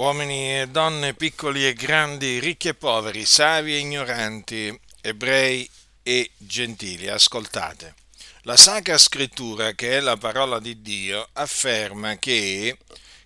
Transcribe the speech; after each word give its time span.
Uomini 0.00 0.60
e 0.60 0.66
donne, 0.66 1.12
piccoli 1.12 1.66
e 1.66 1.74
grandi, 1.74 2.38
ricchi 2.38 2.68
e 2.68 2.74
poveri, 2.74 3.26
savi 3.26 3.74
e 3.74 3.80
ignoranti, 3.80 4.80
ebrei 5.02 5.68
e 6.02 6.30
gentili, 6.38 7.06
ascoltate. 7.06 7.94
La 8.44 8.56
Sacra 8.56 8.96
Scrittura, 8.96 9.72
che 9.72 9.98
è 9.98 10.00
la 10.00 10.16
parola 10.16 10.58
di 10.58 10.80
Dio, 10.80 11.28
afferma 11.34 12.16
che 12.16 12.78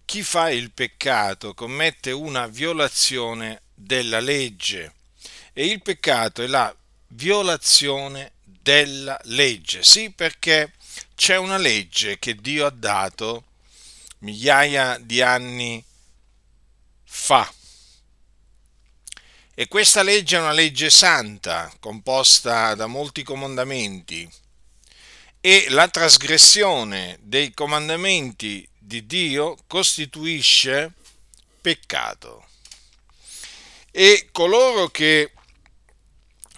chi 0.05 0.25
fa 0.25 0.51
il 0.51 0.73
peccato 0.73 1.55
commette 1.55 2.11
una 2.11 2.49
violazione 2.49 3.61
della 3.73 4.19
legge 4.19 4.95
e 5.53 5.67
il 5.67 5.81
peccato 5.81 6.43
è 6.43 6.49
la 6.49 6.75
violazione 7.07 8.33
della 8.43 9.17
legge. 9.27 9.85
Sì, 9.85 10.11
perché 10.11 10.73
c'è 11.15 11.37
una 11.37 11.57
legge 11.57 12.19
che 12.19 12.35
Dio 12.35 12.67
ha 12.67 12.71
dato 12.71 13.45
migliaia 14.19 14.99
di 15.01 15.23
anni 15.23 15.93
fa. 17.15 17.51
E 19.55 19.69
questa 19.69 20.03
legge 20.03 20.37
è 20.37 20.41
una 20.41 20.51
legge 20.51 20.91
santa, 20.91 21.73
composta 21.79 22.75
da 22.75 22.89
molti 22.89 23.23
comandamenti, 23.23 24.29
e 25.41 25.67
la 25.69 25.87
trasgressione 25.87 27.19
dei 27.21 27.55
comandamenti 27.55 28.69
di 28.77 29.07
Dio 29.07 29.57
costituisce 29.69 30.93
peccato. 31.61 32.47
E 33.93 34.29
coloro 34.33 34.89
che 34.89 35.33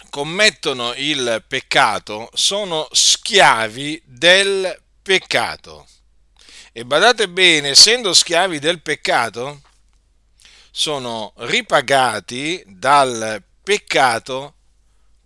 commettono 0.09 0.93
il 0.95 1.45
peccato 1.47 2.31
sono 2.33 2.87
schiavi 2.91 4.01
del 4.05 4.81
peccato. 5.03 5.87
E 6.71 6.83
badate 6.83 7.29
bene, 7.29 7.69
essendo 7.69 8.11
schiavi 8.13 8.57
del 8.57 8.81
peccato, 8.81 9.61
sono 10.79 11.33
ripagati 11.37 12.63
dal 12.67 13.43
peccato 13.63 14.53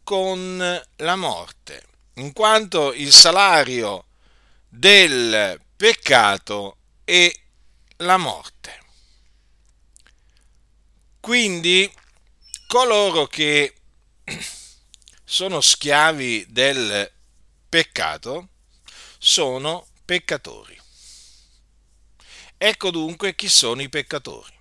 con 0.02 0.82
la 0.96 1.16
morte, 1.18 1.88
in 2.14 2.32
quanto 2.32 2.94
il 2.94 3.12
salario 3.12 4.06
del 4.70 5.60
peccato 5.76 6.78
è 7.04 7.30
la 7.98 8.16
morte. 8.16 8.80
Quindi 11.20 11.92
coloro 12.66 13.28
che 13.28 13.76
sono 15.26 15.60
schiavi 15.60 16.46
del 16.48 17.12
peccato 17.68 18.48
sono 19.18 19.86
peccatori. 20.06 20.80
Ecco 22.58 22.90
dunque 22.90 23.36
chi 23.36 23.50
sono 23.50 23.82
i 23.82 23.90
peccatori. 23.90 24.60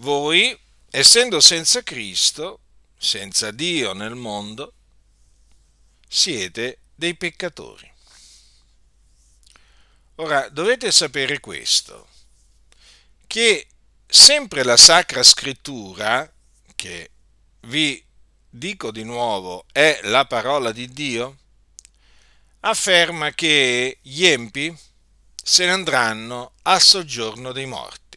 Voi, 0.00 0.56
essendo 0.90 1.40
senza 1.40 1.82
Cristo, 1.82 2.60
senza 2.96 3.50
Dio 3.50 3.94
nel 3.94 4.14
mondo, 4.14 4.74
siete 6.08 6.78
dei 6.94 7.16
peccatori. 7.16 7.92
Ora, 10.16 10.48
dovete 10.50 10.92
sapere 10.92 11.40
questo, 11.40 12.08
che 13.26 13.66
sempre 14.06 14.62
la 14.62 14.76
Sacra 14.76 15.24
Scrittura, 15.24 16.32
che 16.76 17.10
vi 17.62 18.00
dico 18.48 18.92
di 18.92 19.02
nuovo 19.02 19.64
è 19.72 19.98
la 20.04 20.26
parola 20.26 20.70
di 20.70 20.88
Dio, 20.88 21.38
afferma 22.60 23.32
che 23.32 23.98
gli 24.00 24.24
empi 24.26 24.72
se 25.42 25.64
ne 25.64 25.72
andranno 25.72 26.52
al 26.62 26.80
soggiorno 26.80 27.50
dei 27.50 27.66
morti. 27.66 28.07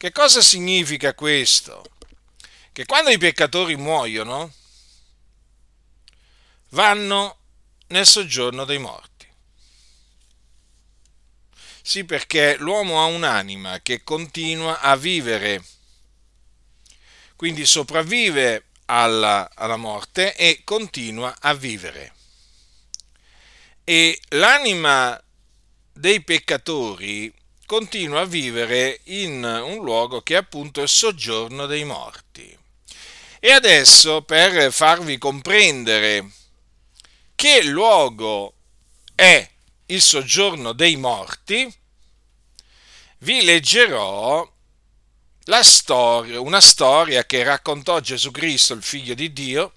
Che 0.00 0.12
cosa 0.12 0.40
significa 0.40 1.12
questo? 1.12 1.84
Che 2.72 2.86
quando 2.86 3.10
i 3.10 3.18
peccatori 3.18 3.76
muoiono, 3.76 4.50
vanno 6.70 7.36
nel 7.88 8.06
soggiorno 8.06 8.64
dei 8.64 8.78
morti. 8.78 9.28
Sì, 11.82 12.04
perché 12.04 12.56
l'uomo 12.56 13.02
ha 13.02 13.04
un'anima 13.04 13.80
che 13.82 14.02
continua 14.02 14.80
a 14.80 14.96
vivere, 14.96 15.62
quindi 17.36 17.66
sopravvive 17.66 18.68
alla, 18.86 19.50
alla 19.54 19.76
morte 19.76 20.34
e 20.34 20.62
continua 20.64 21.36
a 21.38 21.52
vivere. 21.52 22.14
E 23.84 24.18
l'anima 24.30 25.22
dei 25.92 26.24
peccatori 26.24 27.30
continua 27.70 28.22
a 28.22 28.24
vivere 28.24 28.98
in 29.04 29.44
un 29.44 29.84
luogo 29.84 30.22
che 30.22 30.34
è 30.34 30.38
appunto 30.38 30.82
il 30.82 30.88
soggiorno 30.88 31.66
dei 31.66 31.84
morti. 31.84 32.58
E 33.38 33.52
adesso 33.52 34.22
per 34.22 34.72
farvi 34.72 35.18
comprendere 35.18 36.32
che 37.36 37.62
luogo 37.62 38.54
è 39.14 39.48
il 39.86 40.02
soggiorno 40.02 40.72
dei 40.72 40.96
morti, 40.96 41.72
vi 43.18 43.44
leggerò 43.44 44.52
storia, 45.62 46.40
una 46.40 46.60
storia 46.60 47.24
che 47.24 47.44
raccontò 47.44 48.00
Gesù 48.00 48.32
Cristo, 48.32 48.74
il 48.74 48.82
figlio 48.82 49.14
di 49.14 49.32
Dio, 49.32 49.74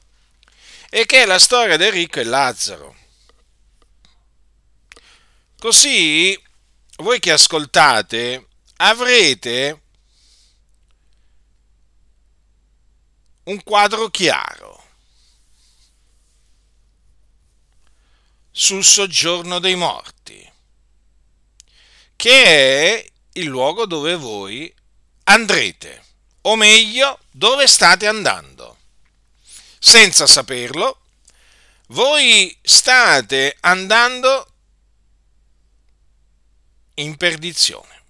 e 0.90 1.06
che 1.06 1.22
è 1.22 1.26
la 1.28 1.38
storia 1.38 1.78
del 1.78 1.92
ricco 1.92 2.20
e 2.20 2.24
Lazzaro. 2.24 2.96
Così 5.60 6.42
voi 7.04 7.20
che 7.20 7.34
ascoltate 7.34 8.48
avrete 8.78 9.82
un 13.44 13.62
quadro 13.62 14.10
chiaro 14.10 14.82
sul 18.50 18.84
soggiorno 18.86 19.60
dei 19.60 19.76
morti, 19.76 20.50
che 22.16 22.44
è 22.44 23.12
il 23.34 23.46
luogo 23.46 23.86
dove 23.86 24.16
voi 24.16 24.74
andrete, 25.26 26.06
o 26.44 26.56
meglio, 26.56 27.20
dove 27.32 27.68
state 27.68 28.08
andando. 28.08 28.78
Senza 29.78 30.26
saperlo, 30.26 31.02
voi 31.88 32.58
state 32.62 33.58
andando 33.60 34.53
in 36.96 37.18
perdizione. 37.18 38.02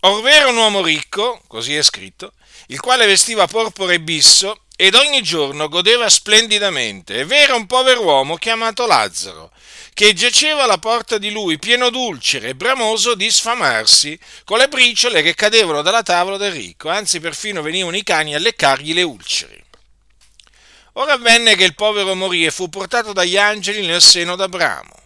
Orvero 0.00 0.50
un 0.50 0.56
uomo 0.56 0.82
ricco, 0.82 1.40
così 1.48 1.74
è 1.74 1.82
scritto, 1.82 2.32
il 2.68 2.80
quale 2.80 3.06
vestiva 3.06 3.46
porpora 3.46 3.92
e 3.92 4.00
bisso 4.00 4.60
ed 4.76 4.94
ogni 4.94 5.22
giorno 5.22 5.68
godeva 5.68 6.08
splendidamente. 6.08 7.20
È 7.20 7.24
vero 7.24 7.56
un 7.56 7.66
povero 7.66 8.02
uomo 8.02 8.36
chiamato 8.36 8.86
Lazzaro, 8.86 9.50
che 9.94 10.12
giaceva 10.12 10.64
alla 10.64 10.78
porta 10.78 11.18
di 11.18 11.30
lui 11.30 11.58
pieno 11.58 11.90
d'ulcere 11.90 12.50
e 12.50 12.54
bramoso 12.54 13.14
di 13.14 13.30
sfamarsi 13.30 14.16
con 14.44 14.58
le 14.58 14.68
briciole 14.68 15.22
che 15.22 15.34
cadevano 15.34 15.82
dalla 15.82 16.02
tavola 16.02 16.36
del 16.36 16.52
ricco, 16.52 16.88
anzi 16.88 17.18
perfino 17.18 17.62
venivano 17.62 17.96
i 17.96 18.04
cani 18.04 18.34
a 18.34 18.38
leccargli 18.38 18.92
le 18.92 19.02
ulceri. 19.02 19.64
Ora 20.92 21.14
avvenne 21.14 21.56
che 21.56 21.64
il 21.64 21.74
povero 21.74 22.14
morì 22.14 22.44
e 22.44 22.50
fu 22.50 22.68
portato 22.68 23.12
dagli 23.12 23.36
angeli 23.36 23.84
nel 23.84 24.00
seno 24.00 24.36
d'Abramo 24.36 25.05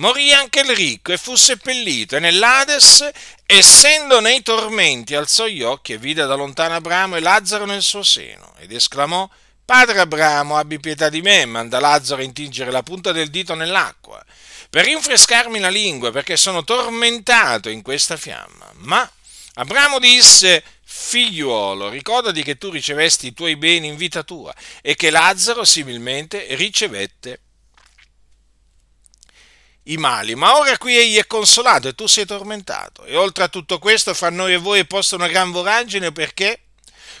morì 0.00 0.32
anche 0.32 0.60
il 0.60 0.74
ricco 0.74 1.12
e 1.12 1.18
fu 1.18 1.36
seppellito 1.36 2.16
e 2.16 2.20
nell'Ades, 2.20 3.08
essendo 3.46 4.20
nei 4.20 4.42
tormenti, 4.42 5.14
alzò 5.14 5.46
gli 5.46 5.62
occhi 5.62 5.92
e 5.92 5.98
vide 5.98 6.26
da 6.26 6.34
lontano 6.34 6.74
Abramo 6.74 7.16
e 7.16 7.20
Lazzaro 7.20 7.66
nel 7.66 7.82
suo 7.82 8.02
seno 8.02 8.54
ed 8.58 8.72
esclamò, 8.72 9.28
Padre 9.64 10.00
Abramo, 10.00 10.56
abbi 10.56 10.80
pietà 10.80 11.08
di 11.08 11.20
me, 11.20 11.44
manda 11.44 11.78
Lazzaro 11.78 12.22
a 12.22 12.24
intingere 12.24 12.70
la 12.70 12.82
punta 12.82 13.12
del 13.12 13.30
dito 13.30 13.54
nell'acqua, 13.54 14.24
per 14.68 14.84
rinfrescarmi 14.84 15.60
la 15.60 15.68
lingua, 15.68 16.10
perché 16.10 16.36
sono 16.36 16.64
tormentato 16.64 17.68
in 17.68 17.82
questa 17.82 18.16
fiamma. 18.16 18.70
Ma 18.78 19.08
Abramo 19.54 19.98
disse, 19.98 20.64
figliuolo, 20.82 21.88
ricordati 21.90 22.42
che 22.42 22.56
tu 22.56 22.70
ricevesti 22.70 23.28
i 23.28 23.34
tuoi 23.34 23.56
beni 23.56 23.88
in 23.88 23.96
vita 23.96 24.22
tua 24.22 24.52
e 24.80 24.96
che 24.96 25.10
Lazzaro 25.10 25.64
similmente 25.64 26.46
ricevette 26.54 27.40
i 29.90 29.96
mali, 29.96 30.34
ma 30.34 30.56
ora 30.56 30.76
qui 30.78 30.96
egli 30.96 31.16
è 31.16 31.26
consolato 31.26 31.88
e 31.88 31.94
tu 31.94 32.06
sei 32.06 32.24
tormentato. 32.24 33.04
E 33.04 33.16
oltre 33.16 33.44
a 33.44 33.48
tutto 33.48 33.78
questo, 33.78 34.14
fra 34.14 34.30
noi 34.30 34.54
e 34.54 34.56
voi 34.56 34.80
è 34.80 34.84
posta 34.84 35.16
una 35.16 35.28
gran 35.28 35.50
voragine 35.50 36.12
perché 36.12 36.60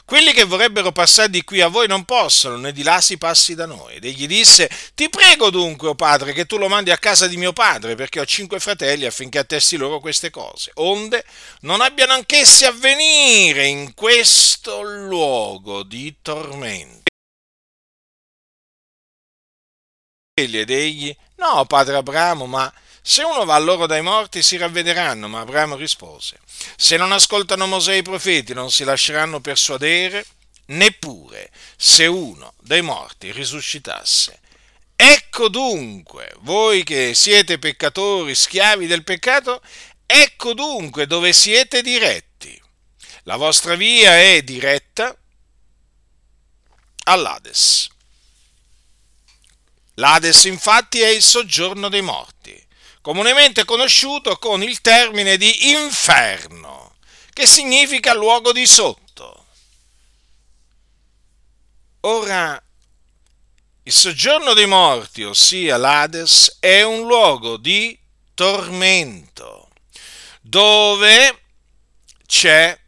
quelli 0.04 0.32
che 0.32 0.44
vorrebbero 0.44 0.90
passare 0.90 1.30
di 1.30 1.44
qui 1.44 1.60
a 1.60 1.68
voi 1.68 1.86
non 1.86 2.04
possono, 2.04 2.56
né 2.56 2.72
di 2.72 2.82
là 2.82 3.00
si 3.00 3.16
passi 3.16 3.54
da 3.54 3.66
noi. 3.66 3.94
Ed 3.94 4.04
egli 4.04 4.26
disse, 4.26 4.68
ti 4.94 5.08
prego 5.08 5.50
dunque, 5.50 5.88
o 5.88 5.92
oh 5.92 5.94
padre, 5.94 6.32
che 6.32 6.46
tu 6.46 6.58
lo 6.58 6.68
mandi 6.68 6.90
a 6.90 6.98
casa 6.98 7.28
di 7.28 7.36
mio 7.36 7.52
padre, 7.52 7.94
perché 7.94 8.18
ho 8.18 8.24
cinque 8.24 8.58
fratelli 8.58 9.06
affinché 9.06 9.38
attesti 9.38 9.76
loro 9.76 10.00
queste 10.00 10.30
cose, 10.30 10.72
onde 10.74 11.24
non 11.60 11.80
abbiano 11.80 12.12
anch'essi 12.12 12.64
a 12.64 12.72
venire 12.72 13.66
in 13.66 13.94
questo 13.94 14.82
luogo 14.82 15.84
di 15.84 16.16
tormento. 16.20 17.08
Ed 20.34 20.70
egli 20.70 21.14
No, 21.40 21.64
padre 21.64 21.96
Abramo, 21.96 22.44
ma 22.46 22.70
Se 23.02 23.22
uno 23.22 23.46
va 23.46 23.56
loro 23.58 23.86
dai 23.86 24.02
morti 24.02 24.42
si 24.42 24.58
ravvederanno, 24.58 25.26
ma 25.26 25.40
Abramo 25.40 25.74
rispose, 25.74 26.38
se 26.76 26.98
non 26.98 27.12
ascoltano 27.12 27.66
Mosè 27.66 27.92
e 27.92 27.96
i 27.98 28.02
profeti 28.02 28.52
non 28.52 28.70
si 28.70 28.84
lasceranno 28.84 29.40
persuadere, 29.40 30.24
neppure 30.66 31.50
se 31.76 32.06
uno 32.06 32.52
dei 32.60 32.82
morti 32.82 33.32
risuscitasse. 33.32 34.38
Ecco 34.94 35.48
dunque, 35.48 36.34
voi 36.40 36.84
che 36.84 37.14
siete 37.14 37.58
peccatori, 37.58 38.34
schiavi 38.34 38.86
del 38.86 39.02
peccato, 39.02 39.62
ecco 40.04 40.52
dunque 40.52 41.06
dove 41.06 41.32
siete 41.32 41.80
diretti. 41.80 42.60
La 43.22 43.36
vostra 43.36 43.76
via 43.76 44.18
è 44.18 44.42
diretta 44.42 45.16
all'Ades. 47.04 47.88
L'Ades 50.00 50.44
infatti 50.44 51.02
è 51.02 51.08
il 51.08 51.20
soggiorno 51.20 51.90
dei 51.90 52.00
morti, 52.00 52.58
comunemente 53.02 53.66
conosciuto 53.66 54.38
con 54.38 54.62
il 54.62 54.80
termine 54.80 55.36
di 55.36 55.72
inferno, 55.72 56.96
che 57.34 57.46
significa 57.46 58.14
luogo 58.14 58.50
di 58.50 58.66
sotto. 58.66 59.44
Ora, 62.00 62.60
il 63.82 63.92
soggiorno 63.92 64.54
dei 64.54 64.64
morti, 64.64 65.22
ossia 65.22 65.76
l'Ades, 65.76 66.56
è 66.60 66.80
un 66.80 67.06
luogo 67.06 67.58
di 67.58 67.98
tormento, 68.32 69.68
dove 70.40 71.42
c'è 72.24 72.80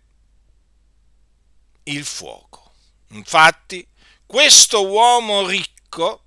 il 1.85 2.07
fuoco. 2.07 2.73
Infatti, 3.11 3.87
questo 4.25 4.87
uomo 4.87 5.47
ricco, 5.47 6.22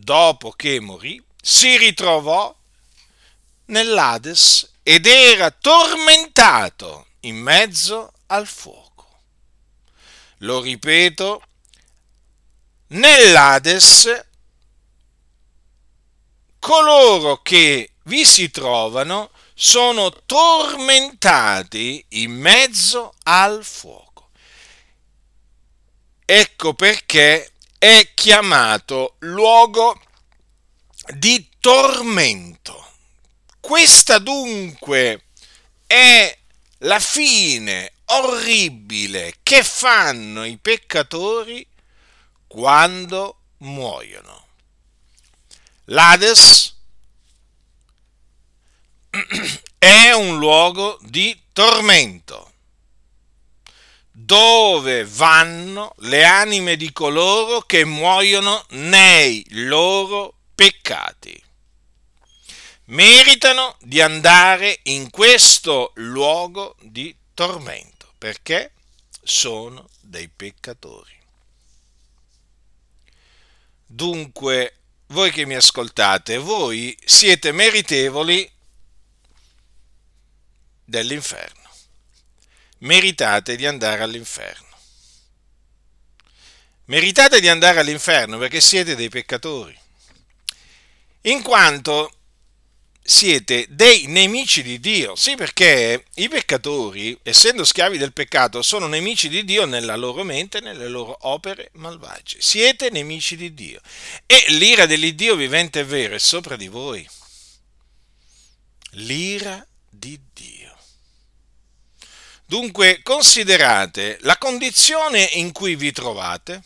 dopo 0.00 0.50
che 0.50 0.80
morì, 0.80 1.22
si 1.40 1.76
ritrovò 1.76 2.54
nell'Ades 3.66 4.70
ed 4.82 5.06
era 5.06 5.50
tormentato 5.50 7.06
in 7.20 7.36
mezzo 7.36 8.12
al 8.26 8.46
fuoco. 8.46 9.20
Lo 10.38 10.60
ripeto, 10.60 11.42
nell'Ades 12.88 14.24
coloro 16.58 17.42
che 17.42 17.92
vi 18.04 18.24
si 18.24 18.50
trovano 18.50 19.30
sono 19.54 20.10
tormentati 20.24 22.04
in 22.10 22.32
mezzo 22.32 23.14
al 23.24 23.64
fuoco. 23.64 24.30
Ecco 26.24 26.74
perché 26.74 27.49
è 27.82 28.10
chiamato 28.12 29.16
luogo 29.20 29.98
di 31.14 31.48
tormento. 31.60 32.92
Questa 33.58 34.18
dunque 34.18 35.28
è 35.86 36.38
la 36.80 36.98
fine 36.98 37.94
orribile 38.04 39.36
che 39.42 39.64
fanno 39.64 40.44
i 40.44 40.58
peccatori 40.58 41.66
quando 42.46 43.38
muoiono. 43.60 44.46
L'Ades 45.84 46.76
è 49.78 50.10
un 50.10 50.36
luogo 50.36 50.98
di 51.00 51.44
tormento 51.54 52.49
dove 54.10 55.04
vanno 55.04 55.94
le 55.98 56.24
anime 56.24 56.76
di 56.76 56.92
coloro 56.92 57.60
che 57.60 57.84
muoiono 57.84 58.64
nei 58.70 59.44
loro 59.50 60.34
peccati. 60.54 61.42
Meritano 62.86 63.76
di 63.80 64.00
andare 64.00 64.80
in 64.84 65.10
questo 65.10 65.92
luogo 65.94 66.74
di 66.80 67.14
tormento 67.34 68.12
perché 68.18 68.72
sono 69.22 69.88
dei 70.00 70.28
peccatori. 70.28 71.18
Dunque, 73.86 74.76
voi 75.08 75.30
che 75.30 75.46
mi 75.46 75.54
ascoltate, 75.54 76.38
voi 76.38 76.96
siete 77.04 77.52
meritevoli 77.52 78.48
dell'inferno. 80.84 81.59
Meritate 82.80 83.56
di 83.56 83.66
andare 83.66 84.02
all'inferno. 84.02 84.68
Meritate 86.86 87.40
di 87.40 87.48
andare 87.48 87.80
all'inferno 87.80 88.38
perché 88.38 88.60
siete 88.60 88.94
dei 88.94 89.08
peccatori. 89.08 89.78
In 91.22 91.42
quanto 91.42 92.10
siete 93.02 93.66
dei 93.68 94.06
nemici 94.06 94.62
di 94.62 94.78
Dio. 94.78 95.16
Sì, 95.16 95.34
perché 95.34 96.04
i 96.14 96.28
peccatori, 96.28 97.18
essendo 97.22 97.64
schiavi 97.64 97.98
del 97.98 98.12
peccato, 98.12 98.62
sono 98.62 98.86
nemici 98.86 99.28
di 99.28 99.44
Dio 99.44 99.64
nella 99.64 99.96
loro 99.96 100.22
mente, 100.22 100.60
nelle 100.60 100.88
loro 100.88 101.16
opere 101.22 101.70
malvagie. 101.74 102.40
Siete 102.40 102.88
nemici 102.90 103.36
di 103.36 103.52
Dio. 103.52 103.80
E 104.26 104.44
l'ira 104.48 104.86
dell'Iddio 104.86 105.34
vivente 105.34 105.80
e 105.80 105.84
vero 105.84 106.14
è 106.14 106.18
sopra 106.18 106.56
di 106.56 106.68
voi. 106.68 107.06
L'ira 108.92 109.66
di 109.88 110.18
Dio. 110.32 110.59
Dunque 112.50 113.00
considerate 113.04 114.18
la 114.22 114.36
condizione 114.36 115.22
in 115.34 115.52
cui 115.52 115.76
vi 115.76 115.92
trovate 115.92 116.60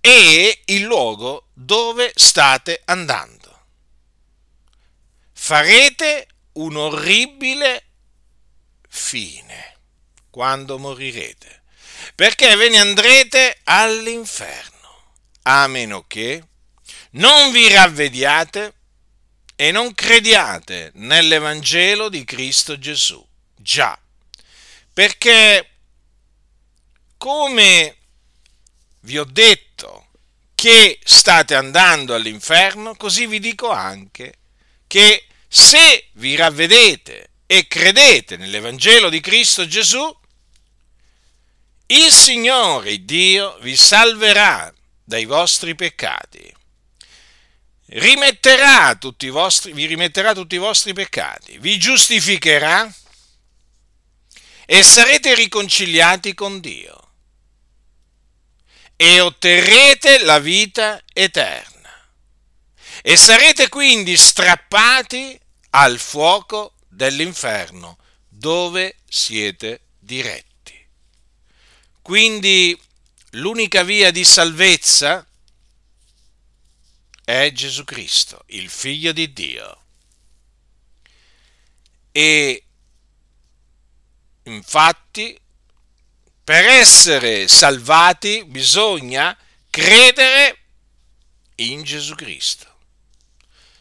e 0.00 0.62
il 0.64 0.82
luogo 0.82 1.50
dove 1.52 2.10
state 2.16 2.82
andando 2.86 3.60
farete 5.34 6.26
un 6.54 6.74
orribile 6.74 7.84
fine 8.88 9.76
quando 10.30 10.80
morirete, 10.80 11.62
perché 12.16 12.56
ve 12.56 12.68
ne 12.68 12.78
andrete 12.78 13.60
all'inferno, 13.62 15.12
a 15.42 15.64
meno 15.68 16.06
che 16.08 16.42
non 17.12 17.52
vi 17.52 17.72
ravvediate 17.72 18.74
e 19.54 19.70
non 19.70 19.94
crediate 19.94 20.90
nell'Evangelo 20.94 22.08
di 22.08 22.24
Cristo 22.24 22.76
Gesù. 22.80 23.24
Già, 23.54 23.96
perché 24.92 25.68
come 27.16 27.96
vi 29.00 29.18
ho 29.18 29.24
detto 29.24 30.08
che 30.54 30.98
state 31.02 31.54
andando 31.54 32.14
all'inferno, 32.14 32.94
così 32.94 33.26
vi 33.26 33.40
dico 33.40 33.70
anche 33.70 34.34
che 34.86 35.26
se 35.48 36.08
vi 36.14 36.36
ravvedete 36.36 37.30
e 37.46 37.66
credete 37.66 38.36
nell'Evangelo 38.36 39.08
di 39.08 39.20
Cristo 39.20 39.66
Gesù, 39.66 40.18
il 41.86 42.10
Signore 42.10 43.04
Dio 43.04 43.58
vi 43.60 43.76
salverà 43.76 44.72
dai 45.04 45.24
vostri 45.24 45.74
peccati. 45.74 46.54
Rimetterà 47.86 48.96
vostri, 49.28 49.72
vi 49.72 49.86
rimetterà 49.86 50.32
tutti 50.32 50.54
i 50.54 50.58
vostri 50.58 50.92
peccati, 50.94 51.58
vi 51.58 51.78
giustificherà 51.78 52.90
e 54.72 54.82
sarete 54.82 55.34
riconciliati 55.34 56.32
con 56.32 56.58
Dio 56.58 57.10
e 58.96 59.20
otterrete 59.20 60.24
la 60.24 60.38
vita 60.38 60.98
eterna 61.12 61.90
e 63.02 63.14
sarete 63.18 63.68
quindi 63.68 64.16
strappati 64.16 65.38
al 65.72 65.98
fuoco 65.98 66.72
dell'inferno, 66.88 67.98
dove 68.26 68.96
siete 69.06 69.88
diretti. 69.98 70.86
Quindi 72.00 72.80
l'unica 73.32 73.82
via 73.82 74.10
di 74.10 74.24
salvezza 74.24 75.26
è 77.26 77.52
Gesù 77.52 77.84
Cristo, 77.84 78.42
il 78.46 78.70
figlio 78.70 79.12
di 79.12 79.34
Dio. 79.34 79.82
E 82.10 82.64
infatti 84.44 85.38
per 86.44 86.64
essere 86.64 87.46
salvati 87.48 88.44
bisogna 88.44 89.36
credere 89.70 90.58
in 91.56 91.82
Gesù 91.82 92.14
Cristo. 92.14 92.66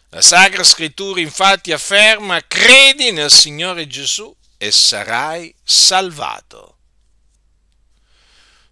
La 0.10 0.22
Sacra 0.22 0.64
Scrittura 0.64 1.22
infatti 1.22 1.72
afferma, 1.72 2.46
credi 2.46 3.12
nel 3.12 3.32
Signore 3.32 3.88
Gesù 3.88 4.36
e 4.58 4.72
sarai 4.72 5.54
salvato. 5.64 6.78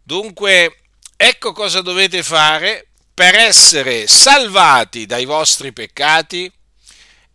Dunque, 0.03 0.81
ecco 1.15 1.53
cosa 1.53 1.81
dovete 1.81 2.24
fare 2.24 2.89
per 3.13 3.36
essere 3.36 4.05
salvati 4.08 5.05
dai 5.05 5.25
vostri 5.25 5.74
peccati 5.74 6.51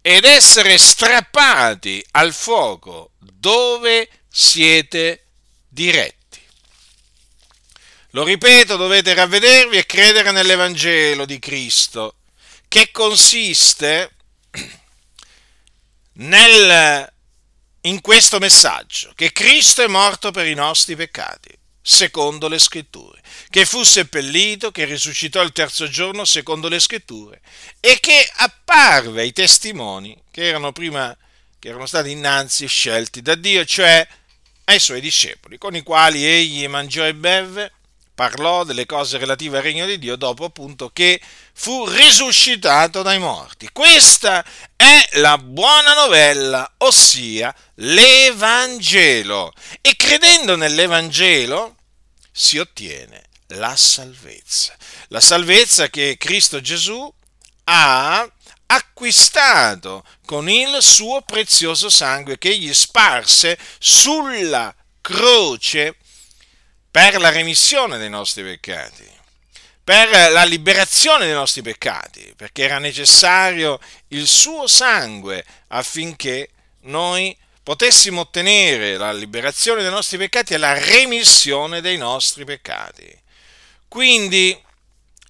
ed 0.01 0.25
essere 0.25 0.77
strappati 0.77 2.05
al 2.13 2.33
fuoco 2.33 3.13
dove 3.19 4.09
siete 4.37 5.27
diretti. 5.69 6.41
Lo 8.11 8.25
ripeto, 8.25 8.75
dovete 8.75 9.15
ravvedervi 9.15 9.77
e 9.77 9.87
credere 9.87 10.33
nell'Evangelo 10.33 11.25
di 11.25 11.39
Cristo 11.39 12.17
che 12.67 12.91
consiste 12.91 14.11
nel, 16.15 17.13
in 17.83 18.01
questo 18.01 18.41
messaggio, 18.41 19.13
che 19.15 19.31
Cristo 19.31 19.85
è 19.85 19.87
morto 19.87 20.33
per 20.33 20.49
i 20.49 20.55
nostri 20.55 20.97
peccati, 20.97 21.57
secondo 21.81 22.49
le 22.49 22.59
scritture, 22.59 23.23
che 23.51 23.65
fu 23.65 23.85
seppellito, 23.85 24.73
che 24.73 24.85
risuscitò 24.85 25.43
il 25.43 25.53
terzo 25.53 25.89
giorno, 25.89 26.25
secondo 26.25 26.69
le 26.69 26.81
scritture, 26.81 27.41
e 27.79 28.01
che 28.01 28.29
apparve 28.35 29.21
ai 29.21 29.33
testimoni 29.33 30.21
che 30.33 30.49
erano 30.49 30.73
prima, 30.73 31.17
che 31.61 31.69
erano 31.69 31.87
stati 31.87 32.11
innanzi 32.11 32.67
scelti 32.67 33.23
da 33.23 33.37
Dio, 33.37 33.65
cioè 33.65 34.05
ai 34.65 34.79
suoi 34.79 35.01
discepoli, 35.01 35.59
con 35.59 35.75
i 35.75 35.83
quali 35.83 36.25
egli 36.25 36.67
mangiò 36.69 37.05
e 37.05 37.15
bevve, 37.15 37.73
parlò 38.15 38.65
delle 38.65 38.87
cose 38.87 39.19
relative 39.19 39.57
al 39.57 39.65
regno 39.65 39.87
di 39.87 39.99
Dio 39.99 40.17
dopo 40.17 40.45
appunto 40.45 40.91
che 40.91 41.21
fu 41.53 41.87
risuscitato 41.87 43.03
dai 43.03 43.19
morti. 43.19 43.69
Questa 43.73 44.45
è 44.77 45.09
la 45.15 45.37
buona 45.37 45.95
novella, 45.95 46.71
ossia 46.79 47.55
l'Evangelo. 47.77 49.53
E 49.81 49.97
credendo 49.97 50.57
nell'Evangelo 50.57 51.77
si 52.31 52.59
ottiene 52.59 53.25
la 53.49 53.75
salvezza. 53.77 54.77
La 55.09 55.21
salvezza 55.21 55.89
che 55.89 56.17
Cristo 56.17 56.61
Gesù 56.61 57.13
ha 57.65 58.29
acquistato 58.67 60.05
con 60.25 60.49
il 60.49 60.79
suo 60.81 61.23
prezioso 61.23 61.89
sangue 61.89 62.39
che 62.39 62.51
egli 62.51 62.73
sparse 62.73 63.59
sulla 63.79 64.75
croce 65.01 65.97
per 66.91 67.19
la 67.21 67.31
remissione 67.31 67.99
dei 67.99 68.09
nostri 68.09 68.43
peccati, 68.43 69.07
per 69.83 70.09
la 70.31 70.45
liberazione 70.45 71.27
dei 71.27 71.35
nostri 71.35 71.61
peccati, 71.61 72.33
perché 72.37 72.63
era 72.63 72.79
necessario 72.79 73.81
il 74.09 74.27
suo 74.27 74.67
sangue 74.67 75.45
affinché 75.69 76.51
noi 76.83 77.37
potessimo 77.63 78.21
ottenere 78.21 78.97
la 78.97 79.13
liberazione 79.13 79.83
dei 79.83 79.91
nostri 79.91 80.19
peccati 80.19 80.55
e 80.55 80.59
la 80.59 80.79
remissione 80.79 81.81
dei 81.81 81.97
nostri 81.97 82.45
peccati. 82.45 83.23
Quindi 83.89 84.57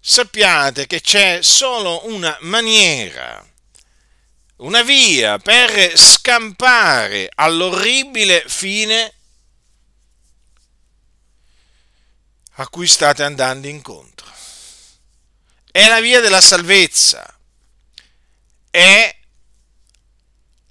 sappiate 0.06 0.87
che 0.87 1.00
c'è 1.00 1.38
solo 1.40 2.06
una 2.08 2.37
maniera, 2.42 3.42
una 4.56 4.82
via 4.82 5.38
per 5.38 5.96
scampare 5.96 7.30
all'orribile 7.34 8.44
fine 8.46 9.14
a 12.56 12.68
cui 12.68 12.87
state 12.87 13.23
andando 13.23 13.66
incontro. 13.66 14.30
È 15.70 15.88
la 15.88 16.00
via 16.00 16.20
della 16.20 16.42
salvezza, 16.42 17.38
è 18.70 19.16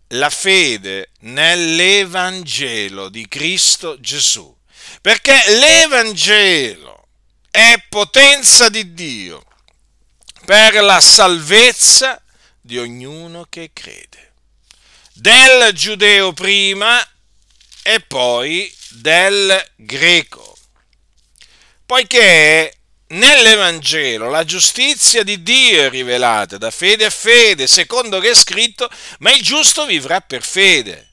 la 0.09 0.29
fede 0.29 1.09
nell'Evangelo 1.21 3.09
di 3.09 3.27
Cristo 3.27 3.99
Gesù, 3.99 4.55
perché 5.01 5.41
l'Evangelo 5.57 6.92
è 7.55 7.85
potenza 7.87 8.67
di 8.67 8.95
Dio 8.95 9.45
per 10.43 10.73
la 10.81 10.99
salvezza 10.99 12.19
di 12.59 12.79
ognuno 12.79 13.45
che 13.47 13.69
crede, 13.71 14.33
del 15.13 15.71
giudeo 15.73 16.33
prima 16.33 16.99
e 17.83 17.99
poi 17.99 18.75
del 18.89 19.63
greco, 19.75 20.57
poiché 21.85 22.75
nell'Evangelo 23.09 24.31
la 24.31 24.45
giustizia 24.45 25.21
di 25.21 25.43
Dio 25.43 25.83
è 25.83 25.89
rivelata 25.91 26.57
da 26.57 26.71
fede 26.71 27.05
a 27.05 27.11
fede, 27.11 27.67
secondo 27.67 28.19
che 28.19 28.31
è 28.31 28.35
scritto, 28.35 28.89
ma 29.19 29.31
il 29.31 29.43
giusto 29.43 29.85
vivrà 29.85 30.21
per 30.21 30.41
fede. 30.41 31.12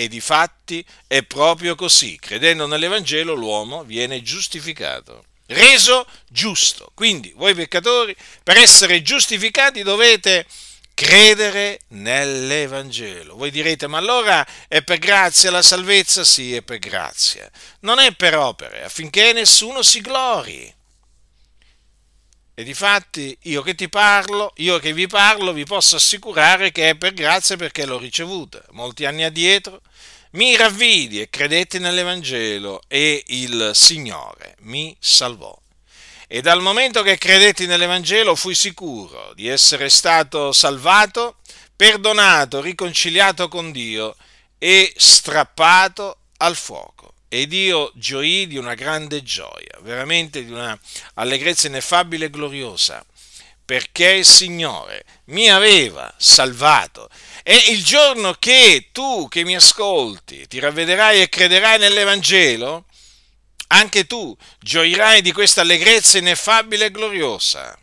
E 0.00 0.08
di 0.08 0.22
fatti 0.22 0.82
è 1.06 1.22
proprio 1.24 1.74
così. 1.74 2.18
Credendo 2.18 2.66
nell'Evangelo 2.66 3.34
l'uomo 3.34 3.84
viene 3.84 4.22
giustificato, 4.22 5.26
reso 5.48 6.06
giusto. 6.26 6.90
Quindi 6.94 7.34
voi 7.36 7.54
peccatori, 7.54 8.16
per 8.42 8.56
essere 8.56 9.02
giustificati 9.02 9.82
dovete 9.82 10.46
credere 10.94 11.80
nell'Evangelo. 11.88 13.36
Voi 13.36 13.50
direte, 13.50 13.88
ma 13.88 13.98
allora 13.98 14.46
è 14.68 14.80
per 14.80 14.96
grazia 14.96 15.50
la 15.50 15.60
salvezza? 15.60 16.24
Sì, 16.24 16.54
è 16.54 16.62
per 16.62 16.78
grazia. 16.78 17.50
Non 17.80 17.98
è 17.98 18.12
per 18.12 18.38
opere, 18.38 18.82
affinché 18.82 19.34
nessuno 19.34 19.82
si 19.82 20.00
glori. 20.00 20.74
E 22.60 22.62
difatti 22.62 23.34
io 23.44 23.62
che 23.62 23.74
ti 23.74 23.88
parlo, 23.88 24.52
io 24.56 24.78
che 24.80 24.92
vi 24.92 25.06
parlo, 25.06 25.54
vi 25.54 25.64
posso 25.64 25.96
assicurare 25.96 26.72
che 26.72 26.90
è 26.90 26.94
per 26.94 27.14
grazia 27.14 27.56
perché 27.56 27.86
l'ho 27.86 27.96
ricevuta. 27.96 28.62
Molti 28.72 29.06
anni 29.06 29.24
addietro 29.24 29.80
mi 30.32 30.54
ravvidi 30.56 31.22
e 31.22 31.30
credetti 31.30 31.78
nell'Evangelo 31.78 32.82
e 32.86 33.24
il 33.28 33.70
Signore 33.72 34.56
mi 34.58 34.94
salvò. 35.00 35.58
E 36.28 36.42
dal 36.42 36.60
momento 36.60 37.00
che 37.00 37.16
credetti 37.16 37.64
nell'Evangelo 37.64 38.34
fui 38.34 38.54
sicuro 38.54 39.32
di 39.34 39.48
essere 39.48 39.88
stato 39.88 40.52
salvato, 40.52 41.38
perdonato, 41.74 42.60
riconciliato 42.60 43.48
con 43.48 43.72
Dio 43.72 44.14
e 44.58 44.92
strappato 44.98 46.18
al 46.36 46.56
fuoco 46.56 46.99
ed 47.32 47.52
io 47.52 47.92
gioii 47.94 48.48
di 48.48 48.56
una 48.56 48.74
grande 48.74 49.22
gioia, 49.22 49.78
veramente 49.82 50.44
di 50.44 50.50
una 50.50 50.76
allegrezza 51.14 51.68
ineffabile 51.68 52.24
e 52.24 52.30
gloriosa, 52.30 53.06
perché 53.64 54.10
il 54.14 54.24
Signore 54.24 55.04
mi 55.26 55.48
aveva 55.48 56.12
salvato. 56.18 57.08
E 57.44 57.54
il 57.68 57.84
giorno 57.84 58.34
che 58.34 58.88
tu 58.90 59.28
che 59.28 59.44
mi 59.44 59.54
ascolti 59.54 60.48
ti 60.48 60.58
ravvederai 60.58 61.22
e 61.22 61.28
crederai 61.28 61.78
nell'Evangelo, 61.78 62.86
anche 63.68 64.06
tu 64.06 64.36
gioirai 64.58 65.22
di 65.22 65.30
questa 65.30 65.60
allegrezza 65.60 66.18
ineffabile 66.18 66.86
e 66.86 66.90
gloriosa, 66.90 67.78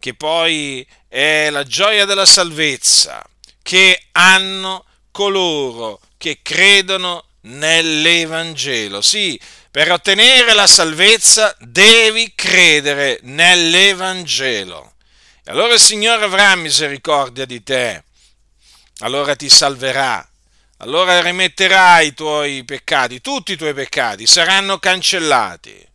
che 0.00 0.14
poi 0.14 0.84
è 1.06 1.50
la 1.50 1.62
gioia 1.62 2.04
della 2.04 2.26
salvezza 2.26 3.24
che 3.62 4.06
hanno 4.10 4.84
coloro 5.12 6.00
che 6.18 6.40
credono 6.42 7.26
nell'Evangelo. 7.44 9.00
Sì, 9.00 9.38
per 9.70 9.90
ottenere 9.90 10.54
la 10.54 10.66
salvezza 10.66 11.54
devi 11.58 12.32
credere 12.34 13.18
nell'Evangelo. 13.22 14.94
E 15.44 15.50
allora 15.50 15.74
il 15.74 15.80
Signore 15.80 16.24
avrà 16.24 16.54
misericordia 16.54 17.44
di 17.44 17.62
te, 17.62 18.04
allora 18.98 19.34
ti 19.36 19.48
salverà, 19.48 20.26
allora 20.78 21.20
rimetterà 21.20 22.00
i 22.00 22.14
tuoi 22.14 22.64
peccati, 22.64 23.20
tutti 23.20 23.52
i 23.52 23.56
tuoi 23.56 23.74
peccati 23.74 24.26
saranno 24.26 24.78
cancellati. 24.78 25.92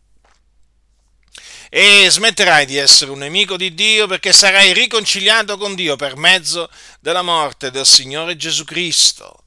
E 1.72 2.06
smetterai 2.10 2.66
di 2.66 2.76
essere 2.76 3.12
un 3.12 3.18
nemico 3.18 3.56
di 3.56 3.74
Dio 3.74 4.08
perché 4.08 4.32
sarai 4.32 4.72
riconciliato 4.72 5.56
con 5.56 5.76
Dio 5.76 5.94
per 5.94 6.16
mezzo 6.16 6.68
della 6.98 7.22
morte 7.22 7.70
del 7.70 7.86
Signore 7.86 8.36
Gesù 8.36 8.64
Cristo 8.64 9.39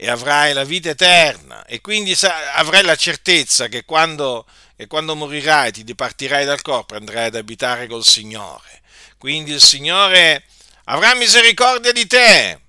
e 0.00 0.08
avrai 0.08 0.52
la 0.52 0.62
vita 0.62 0.90
eterna 0.90 1.64
e 1.66 1.80
quindi 1.80 2.16
avrai 2.54 2.84
la 2.84 2.94
certezza 2.94 3.66
che 3.66 3.84
quando, 3.84 4.46
che 4.76 4.86
quando 4.86 5.16
morirai 5.16 5.72
ti 5.72 5.82
dipartirai 5.82 6.44
dal 6.44 6.62
corpo 6.62 6.94
e 6.94 6.98
andrai 6.98 7.26
ad 7.26 7.34
abitare 7.34 7.88
col 7.88 8.04
Signore. 8.04 8.80
Quindi 9.18 9.50
il 9.50 9.60
Signore 9.60 10.44
avrà 10.84 11.16
misericordia 11.16 11.90
di 11.90 12.06
te 12.06 12.60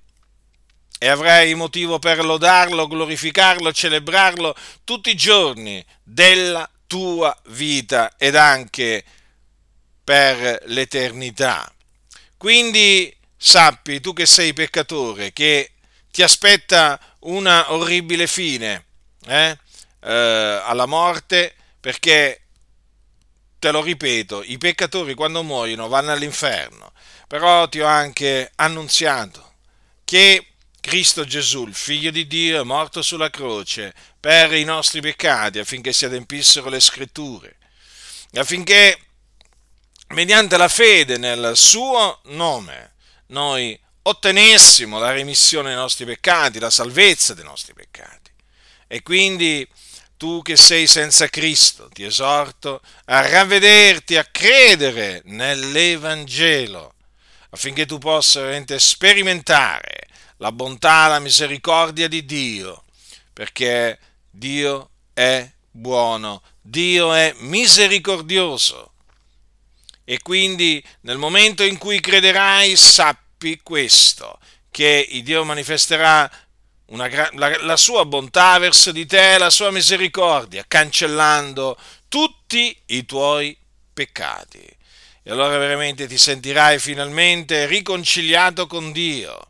e 0.98 1.08
avrai 1.08 1.54
motivo 1.54 2.00
per 2.00 2.26
lodarlo, 2.26 2.88
glorificarlo, 2.88 3.72
celebrarlo 3.72 4.56
tutti 4.84 5.12
i 5.12 5.16
giorni 5.16 5.86
della 6.02 6.68
tua 6.88 7.40
vita 7.50 8.16
ed 8.18 8.36
anche 8.36 9.04
per 10.04 10.64
l'eternità. 10.66 11.72
Quindi 12.38 13.16
sappi, 13.38 14.02
tu 14.02 14.14
che 14.14 14.26
sei 14.26 14.52
peccatore, 14.54 15.32
che 15.32 15.74
ti 16.12 16.24
aspetta 16.24 17.00
una 17.22 17.74
orribile 17.74 18.28
fine 18.28 18.86
eh? 19.26 19.58
Eh, 20.02 20.62
alla 20.64 20.86
morte 20.86 21.54
perché, 21.80 22.42
te 23.58 23.72
lo 23.72 23.82
ripeto, 23.82 24.44
i 24.44 24.58
peccatori 24.58 25.14
quando 25.14 25.44
muoiono 25.44 25.88
vanno 25.88 26.12
all'inferno, 26.12 26.92
però 27.28 27.68
ti 27.68 27.80
ho 27.80 27.86
anche 27.86 28.52
annunziato 28.56 29.54
che 30.04 30.46
Cristo 30.80 31.26
Gesù, 31.26 31.66
il 31.66 31.76
figlio 31.76 32.12
di 32.12 32.26
Dio, 32.28 32.62
è 32.62 32.64
morto 32.64 33.02
sulla 33.02 33.30
croce 33.30 33.94
per 34.20 34.54
i 34.54 34.64
nostri 34.64 35.02
peccati 35.02 35.60
affinché 35.60 35.94
si 35.94 36.06
adempissero 36.06 36.70
le 36.70 36.80
scritture, 36.80 37.58
affinché 38.34 38.98
mediante 40.10 40.58
la 40.58 40.68
fede 40.68 41.18
nel 41.18 41.52
suo 41.56 42.20
nome 42.26 42.94
noi 43.28 43.80
ottenessimo 44.10 45.00
la 45.00 45.12
remissione 45.12 45.70
dei 45.70 45.78
nostri 45.78 46.06
peccati, 46.06 46.60
la 46.60 46.70
salvezza 46.70 47.34
dei 47.34 47.44
nostri 47.44 47.74
peccati. 47.74 48.32
E 48.88 49.02
quindi 49.04 49.68
tu 50.18 50.42
che 50.42 50.58
sei 50.58 50.88
senza 50.88 51.28
Cristo, 51.28 51.88
ti 51.90 52.04
esorto 52.04 52.82
a 53.06 53.22
ravvederti, 53.28 54.18
a 54.18 54.26
credere 54.26 55.22
nell'Evangelo, 55.26 56.96
affinché 57.52 57.86
tu 57.86 58.00
possa 58.00 58.42
veramente 58.42 58.80
sperimentare 58.80 60.08
la 60.38 60.52
bontà, 60.52 61.08
la 61.08 61.20
misericordia 61.20 62.08
di 62.08 62.26
Dio, 62.26 62.84
perché 63.32 63.98
Dio 64.30 64.90
è 65.14 65.50
buono, 65.72 66.42
Dio 66.60 67.14
è 67.14 67.34
misericordioso. 67.40 68.94
E 70.04 70.20
quindi 70.22 70.84
nel 71.02 71.18
momento 71.18 71.64
in 71.64 71.78
cui 71.78 72.00
crederai 72.00 72.76
sappi 72.76 73.29
questo, 73.64 74.40
che 74.70 75.08
il 75.10 75.24
Dio 75.24 75.44
manifesterà 75.44 76.30
una, 76.88 77.10
la, 77.34 77.64
la 77.64 77.78
sua 77.78 78.06
bontà 78.06 78.58
verso 78.58 78.92
di 78.92 79.06
te, 79.06 79.38
la 79.38 79.50
sua 79.50 79.72
misericordia, 79.72 80.66
cancellando 80.68 81.78
tutti 82.08 82.76
i 82.88 83.06
tuoi 83.06 83.58
peccati. 83.94 84.78
E 85.24 85.32
allora 85.32 85.58
veramente 85.58 86.08
ti 86.08 86.18
sentirai 86.18 86.80
finalmente 86.80 87.66
riconciliato 87.66 88.68
con 88.68 88.92
Dio. 88.92 89.48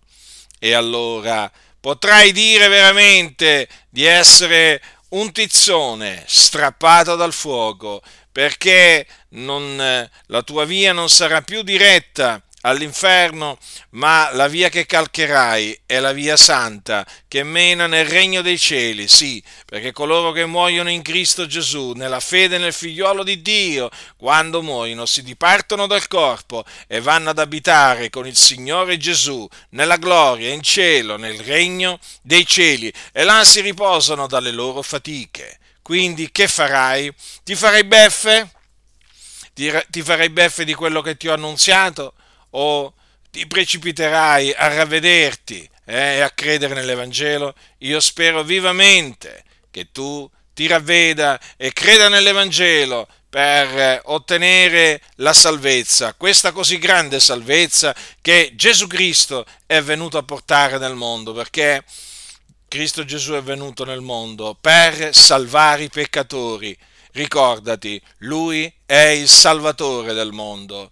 E 0.59 0.73
allora 0.73 1.49
potrai 1.79 2.31
dire 2.31 2.67
veramente 2.67 3.67
di 3.89 4.03
essere 4.03 4.81
un 5.09 5.31
tizzone 5.31 6.23
strappato 6.27 7.15
dal 7.15 7.33
fuoco, 7.33 8.01
perché 8.31 9.07
non, 9.29 9.77
la 10.25 10.41
tua 10.43 10.65
via 10.65 10.91
non 10.91 11.09
sarà 11.09 11.41
più 11.41 11.61
diretta 11.63 12.43
all'inferno, 12.61 13.57
ma 13.91 14.29
la 14.33 14.47
via 14.47 14.69
che 14.69 14.85
calcherai 14.85 15.81
è 15.85 15.99
la 15.99 16.11
via 16.11 16.35
santa 16.35 17.05
che 17.27 17.43
mena 17.43 17.87
nel 17.87 18.05
regno 18.05 18.41
dei 18.41 18.57
cieli, 18.57 19.07
sì, 19.07 19.41
perché 19.65 19.91
coloro 19.91 20.31
che 20.31 20.45
muoiono 20.45 20.89
in 20.89 21.01
Cristo 21.01 21.45
Gesù, 21.45 21.93
nella 21.93 22.19
fede 22.19 22.57
nel 22.57 22.73
figliuolo 22.73 23.23
di 23.23 23.41
Dio, 23.41 23.89
quando 24.17 24.61
muoiono 24.61 25.05
si 25.05 25.23
dipartono 25.23 25.87
dal 25.87 26.07
corpo 26.07 26.65
e 26.87 26.99
vanno 26.99 27.29
ad 27.29 27.39
abitare 27.39 28.09
con 28.09 28.27
il 28.27 28.35
Signore 28.35 28.97
Gesù 28.97 29.47
nella 29.69 29.97
gloria, 29.97 30.51
in 30.51 30.61
cielo, 30.61 31.17
nel 31.17 31.39
regno 31.39 31.99
dei 32.21 32.45
cieli, 32.45 32.91
e 33.11 33.23
là 33.23 33.43
si 33.43 33.61
riposano 33.61 34.27
dalle 34.27 34.51
loro 34.51 34.81
fatiche. 34.81 35.59
Quindi 35.81 36.31
che 36.31 36.47
farai? 36.47 37.11
Ti 37.43 37.55
farai 37.55 37.83
beffe? 37.83 38.51
Ti, 39.53 40.01
farai 40.03 40.29
beffe 40.29 40.63
di 40.63 40.73
quello 40.73 41.01
che 41.01 41.17
ti 41.17 41.27
ho 41.27 41.33
annunziato? 41.33 42.13
O 42.51 42.93
ti 43.31 43.45
precipiterai 43.45 44.53
a 44.53 44.67
ravvederti 44.67 45.69
eh, 45.85 46.15
e 46.17 46.19
a 46.21 46.29
credere 46.31 46.73
nell'Evangelo, 46.73 47.53
io 47.79 47.99
spero 47.99 48.43
vivamente 48.43 49.43
che 49.71 49.91
tu 49.91 50.29
ti 50.53 50.67
ravveda 50.67 51.39
e 51.57 51.71
creda 51.71 52.09
nell'Evangelo 52.09 53.07
per 53.29 54.01
ottenere 54.05 55.01
la 55.15 55.33
salvezza, 55.33 56.15
questa 56.15 56.51
così 56.51 56.79
grande 56.79 57.19
salvezza 57.19 57.95
che 58.21 58.53
Gesù 58.55 58.87
Cristo 58.87 59.45
è 59.67 59.81
venuto 59.81 60.17
a 60.17 60.23
portare 60.23 60.79
nel 60.79 60.95
mondo, 60.95 61.31
perché 61.33 61.83
Cristo 62.67 63.05
Gesù 63.05 63.33
è 63.33 63.41
venuto 63.43 63.85
nel 63.85 64.01
mondo 64.01 64.57
per 64.59 65.13
salvare 65.13 65.83
i 65.83 65.89
peccatori. 65.89 66.75
Ricordati, 67.11 67.99
Lui 68.19 68.71
è 68.85 69.07
il 69.07 69.27
Salvatore 69.27 70.13
del 70.13 70.31
mondo 70.31 70.91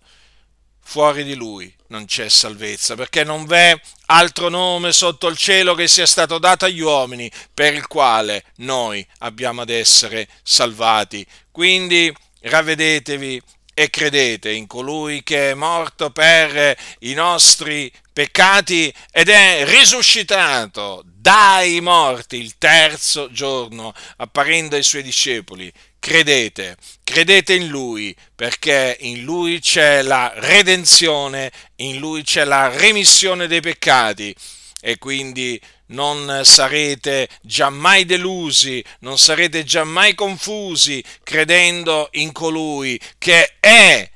fuori 0.89 1.25
di 1.25 1.35
lui 1.35 1.71
non 1.87 2.05
c'è 2.05 2.29
salvezza, 2.29 2.95
perché 2.95 3.25
non 3.25 3.45
v'è 3.45 3.77
altro 4.05 4.47
nome 4.47 4.93
sotto 4.93 5.27
il 5.27 5.37
cielo 5.37 5.75
che 5.75 5.85
sia 5.89 6.05
stato 6.05 6.37
dato 6.37 6.63
agli 6.63 6.79
uomini 6.79 7.29
per 7.53 7.73
il 7.73 7.87
quale 7.87 8.45
noi 8.57 9.05
abbiamo 9.19 9.61
ad 9.61 9.69
essere 9.69 10.29
salvati. 10.43 11.25
Quindi 11.51 12.13
ravvedetevi 12.39 13.41
e 13.73 13.89
credete 13.89 14.49
in 14.49 14.65
colui 14.65 15.23
che 15.23 15.51
è 15.51 15.53
morto 15.55 16.09
per 16.09 16.77
i 16.99 17.13
nostri 17.13 17.91
peccati 18.13 18.91
ed 19.11 19.27
è 19.27 19.65
risuscitato 19.65 21.03
dai 21.05 21.81
morti 21.81 22.37
il 22.37 22.57
terzo 22.57 23.29
giorno, 23.29 23.93
apparendo 24.15 24.77
ai 24.77 24.83
suoi 24.83 25.03
discepoli 25.03 25.71
credete, 26.07 26.77
credete 27.03 27.53
in 27.53 27.67
Lui, 27.67 28.15
perché 28.33 28.95
in 29.01 29.23
Lui 29.23 29.59
c'è 29.59 30.01
la 30.03 30.31
redenzione, 30.37 31.51
in 31.77 31.97
Lui 31.97 32.23
c'è 32.23 32.45
la 32.45 32.69
remissione 32.69 33.45
dei 33.45 33.59
peccati 33.59 34.33
e 34.79 34.97
quindi 34.99 35.59
non 35.87 36.43
sarete 36.45 37.27
giammai 37.41 38.05
delusi, 38.05 38.81
non 38.99 39.17
sarete 39.17 39.65
giammai 39.65 40.15
confusi 40.15 41.03
credendo 41.23 42.07
in 42.13 42.31
colui 42.31 42.97
che 43.17 43.57
è 43.59 44.09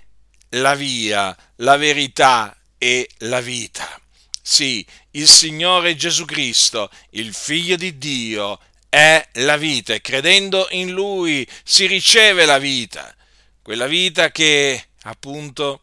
la 0.52 0.76
via, 0.76 1.36
la 1.58 1.76
verità 1.76 2.56
e 2.78 3.10
la 3.18 3.42
vita. 3.42 4.00
Sì, 4.42 4.86
il 5.12 5.28
Signore 5.28 5.98
Gesù 5.98 6.24
Cristo, 6.24 6.90
il 7.12 7.34
Figlio 7.34 7.76
di 7.76 7.98
Dio, 7.98 8.60
è 8.94 9.26
la 9.36 9.56
vita 9.56 9.94
e 9.94 10.02
credendo 10.02 10.68
in 10.72 10.92
Lui 10.92 11.48
si 11.64 11.86
riceve 11.86 12.44
la 12.44 12.58
vita, 12.58 13.16
quella 13.62 13.88
vita 13.88 14.32
che 14.32 14.88
appunto 15.04 15.80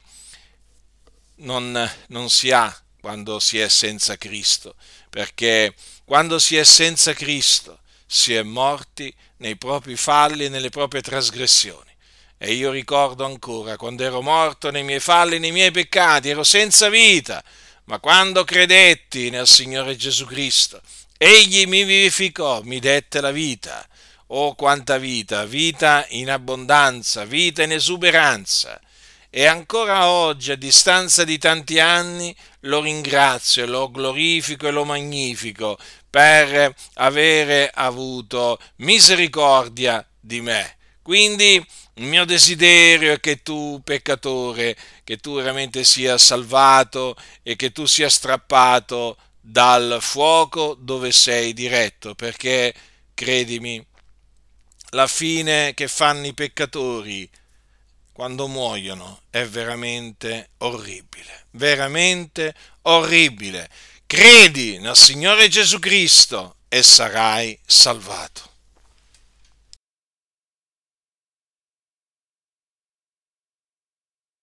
non, 1.36 1.90
non 2.08 2.28
si 2.28 2.50
ha 2.50 2.70
quando 3.00 3.40
si 3.40 3.58
è 3.58 3.68
senza 3.68 4.18
Cristo, 4.18 4.74
perché 5.08 5.74
quando 6.04 6.38
si 6.38 6.58
è 6.58 6.64
senza 6.64 7.14
Cristo 7.14 7.80
si 8.04 8.34
è 8.34 8.42
morti 8.42 9.10
nei 9.38 9.56
propri 9.56 9.96
falli 9.96 10.44
e 10.44 10.48
nelle 10.50 10.68
proprie 10.68 11.00
trasgressioni. 11.00 11.90
E 12.36 12.52
io 12.52 12.70
ricordo 12.70 13.24
ancora 13.24 13.78
quando 13.78 14.04
ero 14.04 14.20
morto 14.20 14.70
nei 14.70 14.84
miei 14.84 15.00
falli, 15.00 15.38
nei 15.38 15.52
miei 15.52 15.70
peccati, 15.70 16.28
ero 16.28 16.44
senza 16.44 16.90
vita, 16.90 17.42
ma 17.84 18.00
quando 18.00 18.44
credetti 18.44 19.30
nel 19.30 19.46
Signore 19.46 19.96
Gesù 19.96 20.26
Cristo, 20.26 20.82
Egli 21.20 21.66
mi 21.66 21.82
vivificò, 21.82 22.62
mi 22.62 22.78
dette 22.78 23.20
la 23.20 23.32
vita. 23.32 23.84
Oh, 24.28 24.54
quanta 24.54 24.98
vita, 24.98 25.46
vita 25.46 26.06
in 26.10 26.30
abbondanza, 26.30 27.24
vita 27.24 27.64
in 27.64 27.72
esuberanza. 27.72 28.80
E 29.28 29.46
ancora 29.46 30.06
oggi, 30.06 30.52
a 30.52 30.56
distanza 30.56 31.24
di 31.24 31.36
tanti 31.36 31.80
anni, 31.80 32.32
lo 32.60 32.80
ringrazio, 32.80 33.66
lo 33.66 33.90
glorifico 33.90 34.68
e 34.68 34.70
lo 34.70 34.84
magnifico 34.84 35.76
per 36.08 36.72
avere 36.94 37.68
avuto 37.74 38.56
misericordia 38.76 40.06
di 40.20 40.40
me. 40.40 40.76
Quindi 41.02 41.54
il 41.94 42.04
mio 42.04 42.24
desiderio 42.26 43.14
è 43.14 43.18
che 43.18 43.42
tu, 43.42 43.80
peccatore, 43.82 44.76
che 45.02 45.16
tu 45.16 45.34
veramente 45.34 45.82
sia 45.82 46.16
salvato 46.16 47.16
e 47.42 47.56
che 47.56 47.72
tu 47.72 47.86
sia 47.86 48.08
strappato 48.08 49.16
dal 49.40 49.98
fuoco 50.00 50.74
dove 50.78 51.12
sei 51.12 51.52
diretto, 51.52 52.14
perché 52.14 52.74
credimi, 53.14 53.84
la 54.90 55.06
fine 55.06 55.74
che 55.74 55.88
fanno 55.88 56.26
i 56.26 56.34
peccatori 56.34 57.28
quando 58.12 58.48
muoiono 58.48 59.22
è 59.30 59.44
veramente 59.44 60.50
orribile, 60.58 61.46
veramente 61.50 62.54
orribile. 62.82 63.68
Credi 64.06 64.78
nel 64.78 64.96
Signore 64.96 65.48
Gesù 65.48 65.78
Cristo 65.78 66.56
e 66.68 66.82
sarai 66.82 67.58
salvato. 67.64 68.47